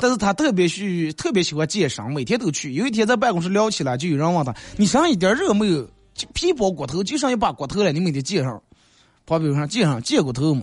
[0.00, 2.72] 但是他特别去特别喜欢健身，每天都去。
[2.72, 5.88] 有一天在办公室聊起来，就有人问他：“你身上一点肉没有？
[6.34, 8.60] 皮包骨头，就剩一把骨头了，你每天健身？
[9.26, 10.62] 旁边上健身健骨头嘛？”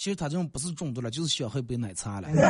[0.00, 2.28] 其实他这种不是中毒了，就是想喝一杯奶茶了。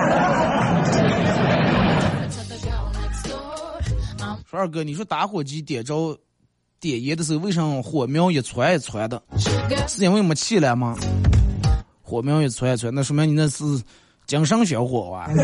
[4.49, 6.17] 说二哥，你说打火机点着。
[6.79, 9.21] 点烟的时候，为什么火苗一窜一窜的？
[9.89, 10.97] 是因为没气了吗？
[12.01, 13.65] 火苗一窜一窜，那说明你那是
[14.27, 15.29] 精神小伙啊！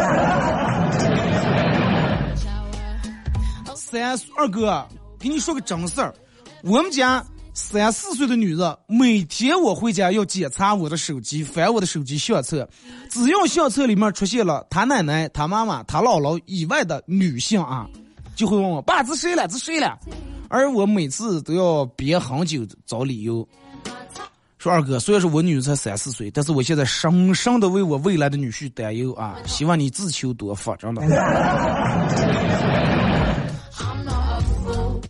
[3.75, 4.87] 三二哥，
[5.19, 6.15] 给你说个正事儿，
[6.63, 7.23] 我们家
[7.57, 12.69] 三四岁的女人，每天我回家要检查我的手机，翻我的手机相册，
[13.09, 17.89] 只要相册里面出现了她奶奶、她妈妈、她姥姥以外的女性啊，
[18.35, 19.49] 就会问我爸，这谁了？
[19.49, 19.99] 这谁了？
[20.49, 23.49] 而我每次都要憋很久找理由，
[24.59, 29.35] 说二哥，虽然说我女儿才三四岁，但是我现在深深的为我未来的女婿担忧啊！
[29.47, 31.01] 希望你自求多福，真的。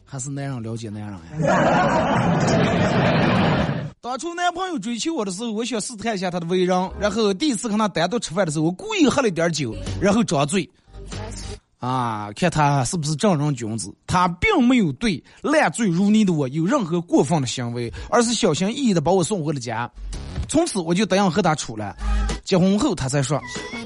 [0.07, 1.19] 还是男人了解男人呀。
[4.01, 10.71] 当初男朋友追求我的时候，我想试探一下他的为人，然后第一次跟他单独吃饭的时候，我故意喝了点酒，然后装醉。
[11.79, 13.93] 啊，看他是不是正人君子？
[14.07, 19.91] 他并没有对烂醉如泥的我有任何过分的行为，而是小心翼翼的把我送回了家。
[20.49, 21.95] 从此我就答应和他处了。
[22.45, 23.39] 结婚后他才说
[23.75, 23.85] ：“哎，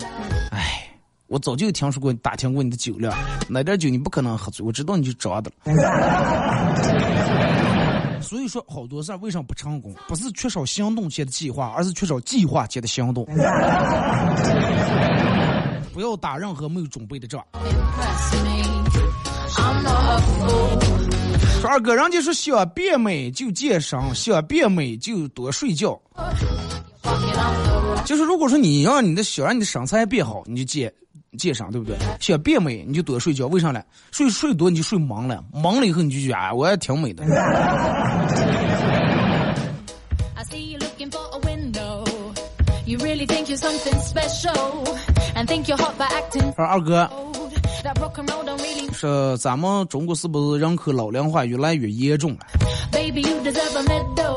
[1.30, 3.16] 我早就听说过、打听过你的酒量，
[3.48, 5.72] 那点酒你不可能喝醉，我知道你就装的了。
[8.20, 9.94] ”所以说，好多事儿为什么不成功？
[10.08, 13.24] 不是缺少行动前的计划，而是缺少计划前的行动。
[15.94, 17.40] 不要打任何没有准备的仗。
[21.60, 25.96] 说二哥，人家说想变美就健身，想变美就多睡觉。
[28.04, 30.92] 就是如果说你让你的想让你的身材变好，你就健
[31.38, 31.96] 健身，对不对？
[32.20, 33.82] 想变美你就多睡觉，为啥呢？
[34.10, 37.24] 睡睡多你就睡忙了，忙了以后你就觉得啊，我也挺美的。
[46.56, 47.08] 说 二哥，
[48.92, 52.40] 说咱们中国是不是人口老龄化越来越严重了？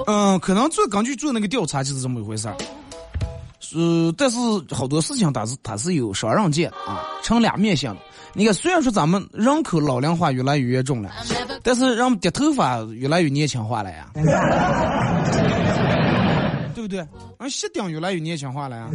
[0.05, 2.55] 嗯，可能做根据做那个调查就是这么一回事儿。
[3.75, 4.37] 呃，但是
[4.71, 7.97] 好多事情它是它是有双刃剑啊，成两面性的。
[8.33, 11.11] 你看，虽然说咱们人口老龄化越来越严重了，
[11.61, 14.09] 但是人们的头发越来越年轻化了呀。
[16.73, 16.99] 对不对？
[17.37, 18.89] 啊，鞋顶越来越年轻化了呀。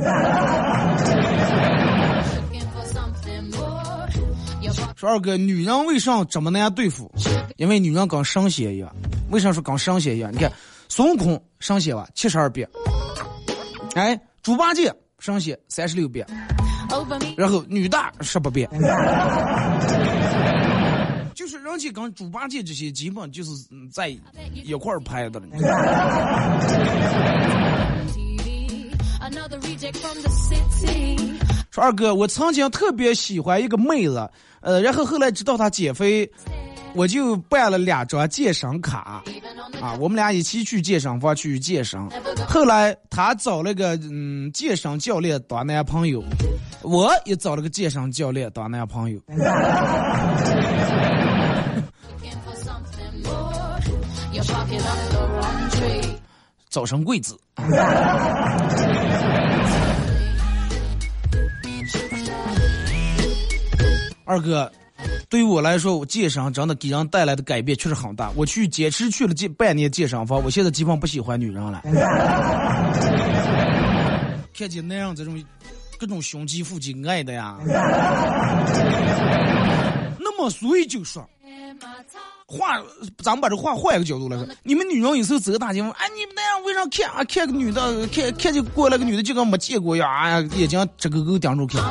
[4.96, 7.10] 说二哥，女人为啥这么难对付？
[7.56, 8.92] 因为女人跟神仙一样。
[9.30, 10.32] 为啥说跟神仙一样？
[10.32, 10.52] 你看
[10.88, 12.68] 孙悟空神仙吧，七十二变。
[13.94, 14.18] 哎，
[14.48, 16.26] 猪八戒神仙三十六变。
[17.36, 18.66] 然后女大十八变。
[21.34, 23.50] 就是人家跟猪八戒这些基本就是
[23.92, 25.46] 在一块儿拍的了。
[31.70, 34.30] 说二哥，我曾经特别喜欢一个妹子，
[34.62, 36.26] 呃，然后后来知道她减肥，
[36.94, 39.22] 我就办了两张健身卡，
[39.80, 42.00] 啊，我们俩一起去健身房去健身。
[42.48, 46.22] 后来他找了个嗯健身教练当男朋友，
[46.82, 49.20] 我也找了个健身教练当男朋友。
[56.70, 57.36] 早生贵子。
[64.24, 64.70] 二哥，
[65.28, 68.30] 对于我来说，我健身真的给人带来的改变确实很大。
[68.34, 71.82] 我去坚持去了近半年健身房，我现在基本不喜欢女人了。
[74.54, 75.42] 看见那样这种
[75.98, 77.58] 各种胸肌腹肌爱的呀。
[80.18, 81.28] 那么所以就说。
[82.50, 82.80] 话，
[83.18, 87.22] 咱们把这话换一个角度来说，你们女人有时候走大街上，哎，你们那样为啥看啊？
[87.24, 91.84] 看个女的，看看见过来个女的，就跟没见过一样，哎呀，眼睛直勾勾盯着看。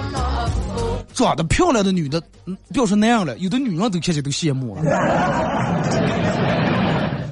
[1.14, 2.20] 长得漂亮的女的，
[2.74, 4.82] 不要说那样了，有的女人都看见都羡慕了。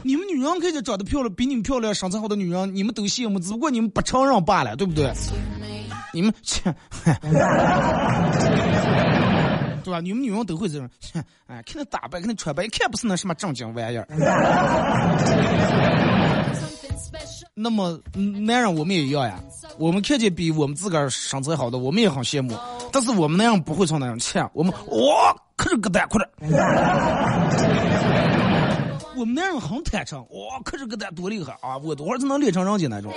[0.03, 5.11] 你们女人看见长得漂亮、比你们漂亮、身材好的女人，你们都羡慕，只不过你们不承认罢了，对不对？
[6.13, 6.61] 你们切。
[9.85, 10.01] 对吧？
[10.01, 10.89] 你们女人都会这种，
[11.45, 14.07] 哎，看那打扮，看那穿扮，一看不是那什么正经玩意儿。
[17.53, 17.97] 那么，
[18.45, 19.39] 男人我们也要呀。
[19.77, 22.57] 我们看见比我们自个儿身材好的，我们也很羡慕。
[22.91, 26.31] 但是我们那样不会从那样切，我们哇，可是个蛋，快点。
[29.17, 31.77] 我们男人很坦诚，哇，可是个蛋多厉害啊！
[31.77, 33.13] 我多会儿才能练成人家那种。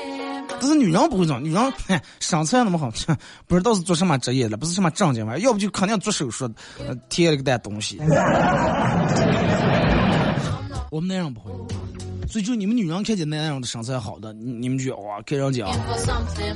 [0.61, 1.72] 但是女人不会这样，女人
[2.20, 2.88] 身材那么好，
[3.46, 6.49] 不知道是做什么职业的，不是什么正经玩意，要不就肯定做手术，
[7.09, 7.99] 贴了个蛋东西。
[10.90, 11.53] 我们男人不会，
[12.28, 15.66] 所以就你们女人看见男人的身材好的，你们就哇看人家。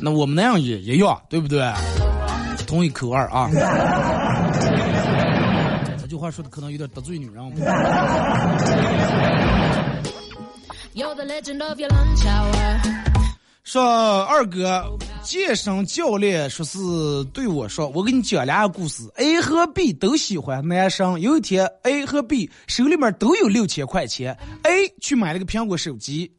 [0.00, 1.60] 那我们男人也也要，对不对？
[2.66, 3.50] 同一口味啊。
[6.12, 7.42] 这话说的可能有点得罪女人。
[13.64, 13.82] 说
[14.24, 14.84] 二哥，
[15.22, 16.78] 健身教练说是
[17.32, 19.10] 对我说，我给你讲两个故事。
[19.16, 21.18] A 和 B 都喜欢男生。
[21.18, 26.30] 有一天，A 和 B 手里面都有六千块钱，A 去买了个苹果手机，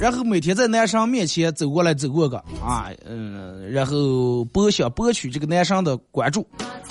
[0.00, 6.44] 然后每天在男生面前走过来走过个啊，嗯，然后博想博取这个男生的关注，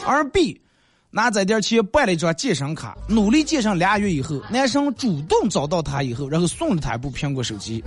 [0.05, 0.61] 而 B。
[1.15, 7.81] 拿这点钱办了一张健身卡，努力健身俩月以后，男生主动找到她以后，然后送了她一部苹果手机。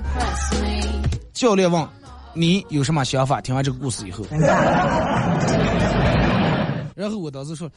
[1.35, 1.87] 教练问
[2.33, 4.25] ：“你有什么想法？”听完这个故事以后，
[6.95, 7.71] 然后我当时说：“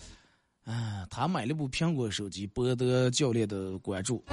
[0.64, 4.24] 啊，他买了部苹果手机，博得教练的关注，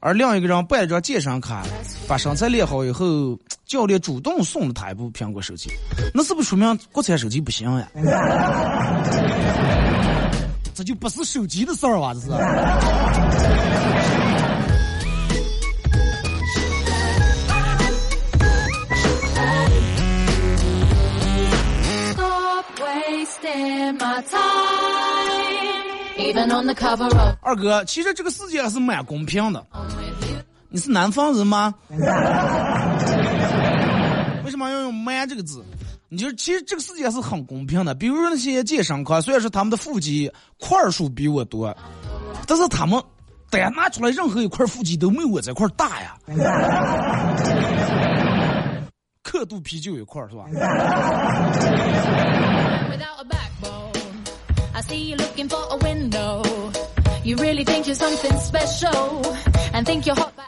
[0.00, 1.64] 而另一个人办了张健身卡，
[2.08, 5.70] 把身材练好以后，教练主动送了他一部苹果手机，
[6.12, 7.88] 那是不是说明国产手机不行呀？”
[10.74, 12.26] 这就不是手机的事儿啊，这是。
[27.40, 29.64] 二哥，其实这个世界还是蛮公平的。
[30.68, 31.72] 你是南方人吗？
[34.44, 35.64] 为什么要用“蛮”这个字？
[36.14, 41.76] 你就其实这个世界是很公平的，比如说那些健身卡，虽然说他们的腹肌块数比我多，
[42.46, 43.02] 但是他们
[43.50, 46.16] 单拿出来任何一块腹肌都没有我这块大呀。
[49.24, 50.44] 刻度啤酒一块是吧？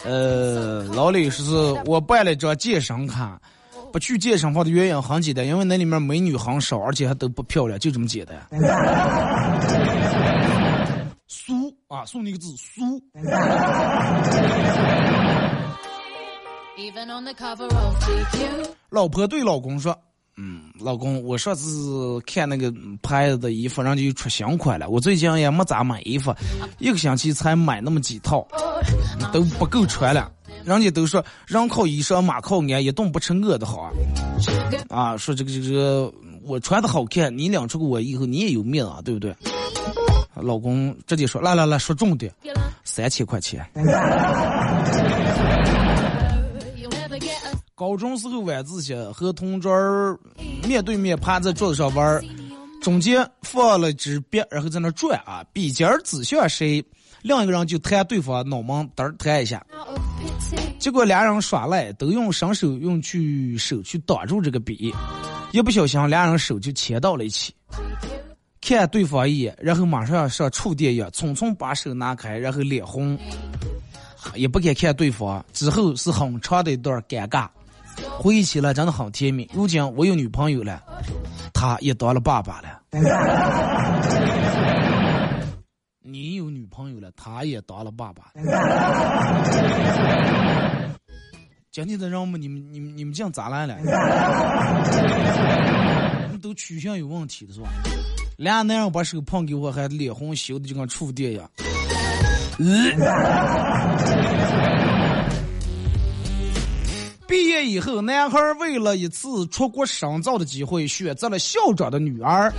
[0.04, 1.42] 呃，老李是
[1.86, 3.36] 我办了张健身卡。
[3.96, 8.36] 不去健身房的原因很简单，因为那里面美女很少，而且还都不漂亮，就这么简单。
[11.26, 12.82] 俗啊，送你个字俗。
[18.90, 19.98] 老婆对老公说
[20.36, 22.70] ：“嗯，老公，我上次看那个
[23.02, 24.90] 牌子的衣服，人家又出新款了。
[24.90, 26.34] 我最近也没咋买衣服，
[26.78, 28.46] 一个星期才买那么几套，
[29.32, 30.30] 都不够穿了。”
[30.66, 33.92] 人家都说人靠衣裳，马靠鞍，一动不成我的好啊！
[34.88, 36.12] 啊，说这个这个
[36.42, 39.32] 我穿的好看，你领出个我以后你也有面啊，对不对？
[40.34, 42.34] 老公直接说来来来说重点，
[42.82, 43.64] 三千块钱。
[47.76, 49.70] 高中时候晚自习和同桌
[50.66, 52.20] 面对面趴在桌子上玩，
[52.82, 56.84] 中间放了支笔，然后在那转啊，笔尖指向谁，
[57.22, 59.64] 另一个人就弹对方脑门，嘚弹一下。
[60.78, 64.94] 结果俩人耍赖，都用伸手用去手去挡住这个笔，
[65.52, 67.54] 一不小心俩人手就牵到了一起。
[68.60, 73.18] 看对方一眼，然后马上像触电一样，匆匆把手拿开，然后脸红，
[74.34, 75.44] 也不敢看对方。
[75.52, 77.48] 之后是很长的一段尴尬，
[78.18, 79.48] 回忆起来真的很甜蜜。
[79.52, 80.82] 如今我有女朋友了，
[81.54, 82.82] 他也当了爸爸了。
[86.08, 88.30] 你有女朋友了，他也当了爸爸。
[91.72, 93.76] 今天的人们，你们、你们、你们这样咋来了？
[96.22, 97.68] 你们都取向有问题的是吧？
[98.36, 101.50] 俩男人把手碰给我，还脸红羞的就跟触电一样。
[107.26, 112.52] 毕业以后，男孩为了一次出国深造的机会，选择了校长的女儿。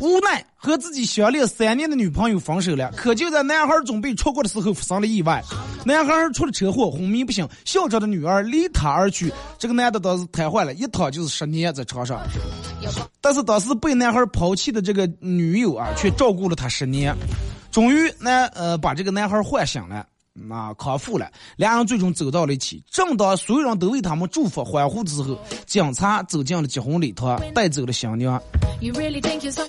[0.00, 5.42] 无奈和自己相恋三年的女朋友分手了，可就在男孩准备出国的时候发生了意外，
[5.84, 12.20] 男孩出了车祸昏迷不醒，校长的女儿离他而去，这个男的当时瘫痪了，一躺就是十年在床上，
[13.20, 17.14] 但是当时被男孩抛弃的这个女友啊，却照顾了他十年，
[17.70, 20.06] 终于男呃把这个男孩唤醒了。
[20.46, 22.82] 那康复了，两人最终走到了一起。
[22.90, 28.40] 正当所有人都为他们祝福欢呼之后，警察走进了结婚礼堂，带走了新娘。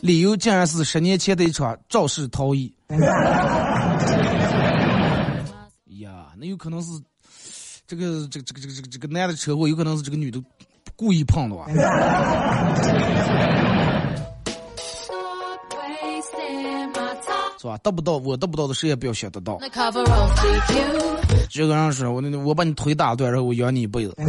[0.02, 2.74] 理由竟然是十年前的一场肇事逃逸。
[6.00, 6.92] 呀，那有可能是
[7.88, 10.42] 这个这个这个这个这个这个男的车祸，有可能是这个女的
[10.96, 11.66] 故意碰的吧？
[17.60, 17.78] 是吧？
[17.80, 19.60] 得不到我得不到的，谁也不要想得到。
[21.50, 24.16] 这个人说：“我那我把你腿打断，然后我养你一辈子。”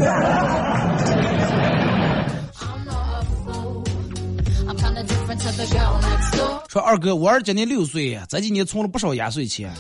[6.69, 9.73] 说二哥，我儿今年六岁，这几年存了不少压岁钱。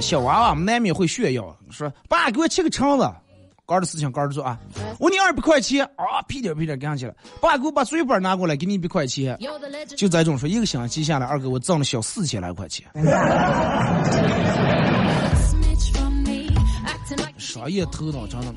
[0.00, 3.10] 小娃娃们难免会炫耀，说：“爸，给我切个肠子。”
[3.72, 4.58] 干的事情干着做啊！
[4.98, 7.14] 我你二百块钱啊，屁颠屁颠干去了。
[7.40, 9.38] 爸，给我把水本拿过来，给你一百块钱。
[9.96, 12.86] 就这种说，一个星期下来，二哥我挣了小四千来块钱。
[17.38, 18.52] 商业头脑真的，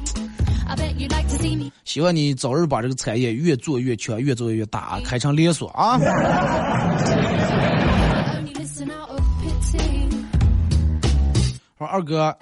[1.86, 5.98] 希望你早日把这个产业越做越强，越做越大，开成连锁啊！
[11.78, 12.38] 说二哥。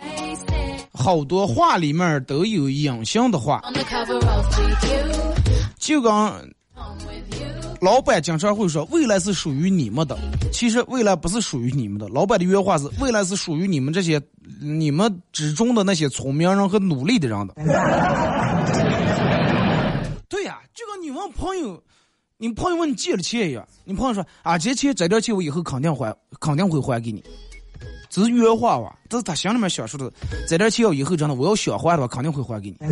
[0.94, 3.62] 好多话里面都有隐性的话，
[5.78, 6.12] 就跟
[7.82, 10.18] 老板经常会说未来是属于你们的，
[10.54, 12.08] 其实未来不是属于你们的。
[12.10, 14.22] 老板的原话是未来是属于你们这些
[14.62, 17.54] 你们之中的那些聪明人和努力的人的。
[20.30, 21.84] 对呀，就跟你问朋友，
[22.38, 27.22] 你朋友问你借了钱一样，你朋友说啊，这钱这点钱我以后肯定还，肯定会还给你。
[28.14, 28.96] 这是原话吧？
[29.10, 30.14] 这是他心里面想说的。
[30.48, 32.78] 这点钱我以后真的我要想还的话，肯定会还给你。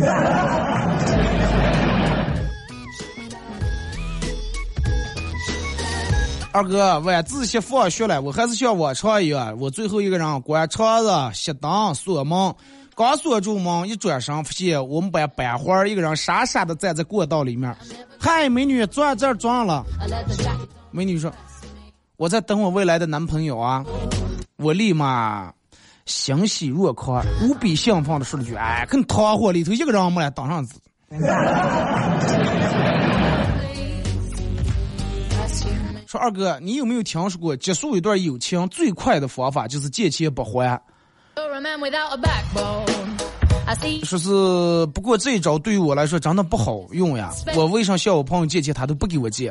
[6.52, 12.52] 二哥，晚自习放学了，我还是像往常一样，我最后一个人关窗子、熄灯、锁门。
[12.96, 17.72] 刚锁住门，一转身发现我们班班花一个人傻傻的站在过道里面。
[18.18, 19.84] 嗨，美女，坐这儿撞了。
[20.90, 21.32] 美女说
[22.18, 23.84] ：“我在等我未来的男朋友啊。”
[24.62, 25.52] 我立马
[26.06, 30.80] 欣喜若狂，无比兴奋的说了句：“哎，跟团伙里头一个人没来当上子。
[36.06, 40.80] ”说二哥，你有没有听说过结束一段友情最快的方法就是借钱不还？
[44.04, 44.28] 说是
[44.92, 47.32] 不过这一招对于我来说真的不好用呀。
[47.54, 49.50] 我为啥向我朋友借钱，他都不给我借？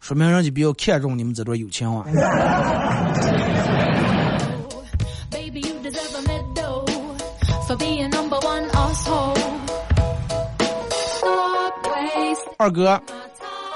[0.00, 2.06] 说明人家比较看重你们这段友情啊。
[12.60, 13.00] 二哥。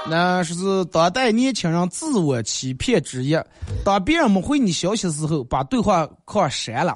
[0.07, 3.35] 那是当代年轻人自我欺骗之一。
[3.83, 6.95] 当别人没回你消息的时候，把对话框删了，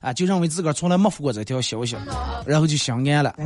[0.00, 1.96] 啊，就认为自个儿从来没发过这条消息，
[2.44, 3.32] 然后就心安了。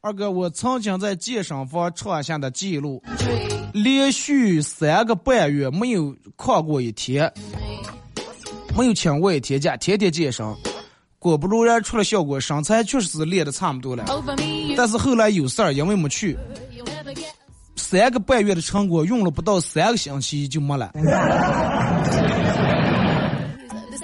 [0.00, 3.02] 二哥，我曾经在健身房创下的记录，
[3.72, 7.28] 连续三个半月没有旷过一天，
[8.78, 10.46] 没有请过一天假，天天健身。
[11.26, 14.04] 果不如然，出了效果，身材确实是练的差不多了。
[14.76, 16.38] 但是后来有事儿，因为没去，
[17.74, 20.92] 三个半月的成果用了不到三个星期就没了。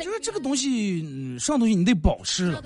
[0.02, 1.00] 就是这个东西，
[1.38, 2.60] 什么东西你得保持了。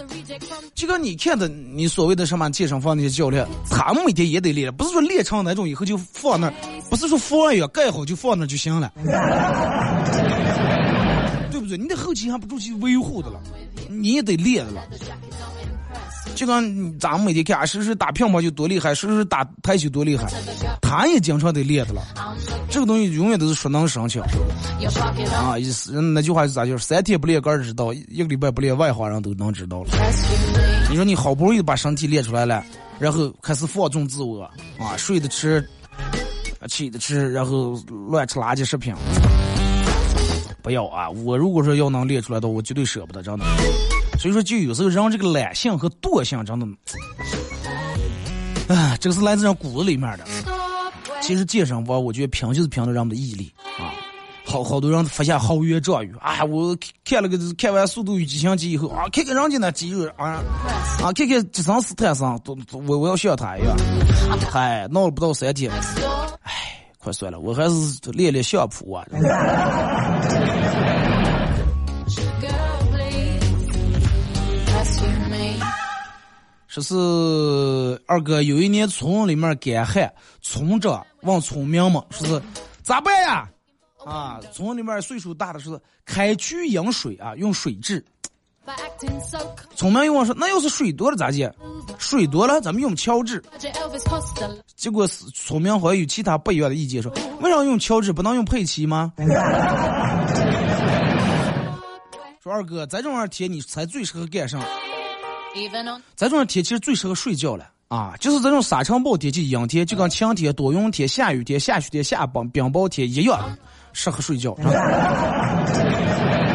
[0.74, 6.54] 就跟你看的，你所谓的什么健身房那些教练，他们每天也得练，不是说练成那种以后就放那儿，
[6.88, 8.90] 不是说放一样盖好就放那儿就行了。
[11.66, 11.78] 不对？
[11.78, 13.40] 你的后期还不住去维护的了。
[13.88, 14.82] 你也得练的了，
[16.34, 20.26] 就跟咱们每天看，谁谁打乒乓球多厉害，谁谁打台球多厉害，
[20.82, 22.02] 他也经常得练的了。
[22.68, 24.20] 这个东西永远都是熟能生巧
[25.32, 25.56] 啊！
[25.56, 29.90] 意思那句话是咋就是三天不练个儿知道，一个礼拜不练外行人都能知道了。
[30.90, 32.64] 你说你好不容易把身体练出来了，
[32.98, 34.42] 然后开始放纵自我
[34.78, 35.64] 啊，睡的吃，
[36.68, 37.74] 起的吃，然后
[38.08, 38.92] 乱吃垃圾食品。
[40.66, 41.08] 不要啊！
[41.08, 43.44] 我如果说要能练出来的，我绝对舍不得，真的。
[44.18, 46.66] 所以说，就有时候人这个懒性和惰性，真的，
[48.66, 50.24] 哎，这个是来自人骨子里面的。
[51.20, 53.48] 其实健身房，我觉得拼就是拼的人们的毅力
[53.78, 53.94] 啊。
[54.44, 56.42] 好好多人发现豪言壮语啊！
[56.44, 60.42] 我看了个看完《速度与激情七》以后啊，看看人家那肌肉啊
[61.00, 62.58] 啊，看看吉森斯坦森，都
[62.88, 63.76] 我我要像他一样。
[64.50, 65.70] 嗨，闹了不到三天，
[67.06, 67.12] 哎。
[67.12, 69.06] 快算了，我还是练练相扑啊。
[76.66, 82.42] 说是二哥有一年村里面干旱，村长问村民们说是
[82.82, 83.48] 咋办呀？
[84.04, 88.04] 啊，村里面岁数大的说是开渠引水啊，用水治。
[89.74, 91.52] 聪明又问说：“那要是水多了咋接？
[91.98, 93.42] 水多了咱们用乔治。”
[94.76, 99.12] 结果聪明好像有其他不一样的意见，说：“为啥用乔治不能用佩奇吗？”
[102.42, 104.58] 说二哥，在这种天你才最适合干啥？
[106.14, 108.14] 在这种天其实最适合睡觉了啊！
[108.20, 113.56] 就是这种沙尘暴天气、阴天，就跟晴天、多云天、下雨天、下雪天、下冰冰雹天一样，
[113.92, 114.56] 适合睡觉。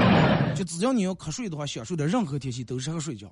[0.61, 3.27] 就只要你要瞌睡的话，享受的任何天气都适合睡觉。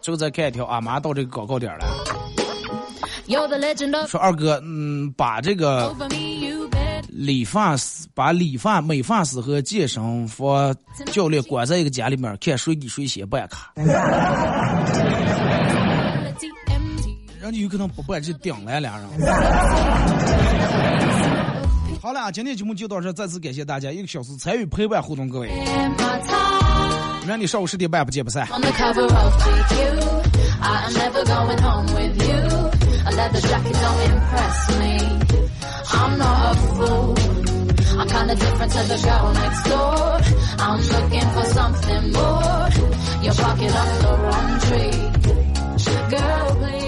[0.00, 1.84] 最后再看一条啊，马上到这个广告点了。
[4.06, 5.92] 说二哥，嗯，把这个
[7.08, 10.72] 理发师、把理发美发师和健身房
[11.06, 13.72] 教练关在一个家里面，看谁给谁先办卡。
[17.46, 19.06] 人家有可能不办就顶来俩人。
[22.02, 25.48] 好了，今天节目就到这，再次感谢大家一个小时参与陪伴互动，各位。
[27.26, 28.46] 明天上午十点半不见不散。
[37.98, 40.20] I'm kinda different to the girl next door.
[40.58, 42.68] I'm looking for something more.
[43.22, 44.90] You're barking up the wrong tree.
[46.10, 46.85] Girl, please.